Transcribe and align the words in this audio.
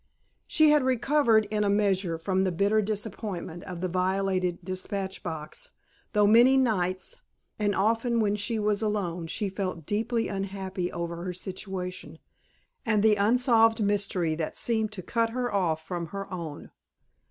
She 0.47 0.71
had 0.71 0.81
recovered 0.81 1.45
in 1.51 1.63
a 1.63 1.69
measure 1.69 2.17
from 2.17 2.43
the 2.43 2.51
bitter 2.51 2.81
disappointment 2.81 3.63
of 3.65 3.81
the 3.81 3.87
violated 3.87 4.65
dispatch 4.65 5.21
box, 5.21 5.73
though 6.13 6.25
many 6.25 6.57
nights, 6.57 7.21
and 7.59 7.75
often 7.75 8.19
when 8.19 8.35
she 8.35 8.57
was 8.57 8.81
alone 8.81 9.27
she 9.27 9.47
felt 9.47 9.85
deeply 9.85 10.27
unhappy 10.27 10.91
over 10.91 11.23
her 11.23 11.33
situation, 11.33 12.17
and 12.83 13.03
the 13.03 13.13
unsolved 13.15 13.79
mystery 13.83 14.33
that 14.33 14.57
seemed 14.57 14.91
to 14.93 15.03
cut 15.03 15.29
her 15.29 15.53
off 15.53 15.85
from 15.87 16.07
her 16.07 16.27
own. 16.33 16.71